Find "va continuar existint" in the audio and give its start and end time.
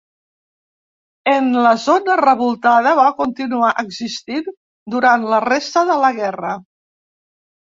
3.01-4.49